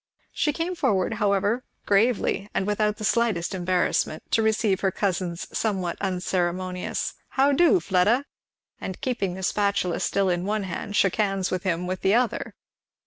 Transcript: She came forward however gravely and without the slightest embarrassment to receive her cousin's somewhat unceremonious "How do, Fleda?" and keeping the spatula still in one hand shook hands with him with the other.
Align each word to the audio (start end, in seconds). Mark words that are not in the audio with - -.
She 0.31 0.51
came 0.51 0.73
forward 0.73 1.13
however 1.21 1.63
gravely 1.85 2.49
and 2.55 2.65
without 2.65 2.97
the 2.97 3.03
slightest 3.03 3.53
embarrassment 3.53 4.23
to 4.31 4.41
receive 4.41 4.79
her 4.79 4.89
cousin's 4.89 5.45
somewhat 5.55 6.01
unceremonious 6.01 7.13
"How 7.29 7.51
do, 7.51 7.79
Fleda?" 7.79 8.25
and 8.79 8.99
keeping 9.01 9.35
the 9.35 9.43
spatula 9.43 9.99
still 9.99 10.27
in 10.31 10.43
one 10.43 10.63
hand 10.63 10.95
shook 10.95 11.17
hands 11.17 11.51
with 11.51 11.61
him 11.61 11.85
with 11.85 12.01
the 12.01 12.15
other. 12.15 12.55